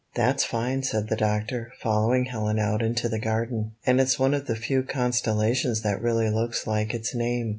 "That's 0.15 0.43
fine," 0.43 0.81
said 0.81 1.09
the 1.09 1.15
doctor, 1.15 1.73
following 1.79 2.25
Helen 2.25 2.57
out 2.57 2.81
into 2.81 3.07
the 3.07 3.19
garden. 3.19 3.73
"And 3.85 4.01
it's 4.01 4.17
one 4.17 4.33
of 4.33 4.47
the 4.47 4.55
few 4.55 4.81
constellations 4.81 5.83
that 5.83 6.01
really 6.01 6.31
looks 6.31 6.65
like 6.65 6.95
its 6.95 7.13
name. 7.13 7.49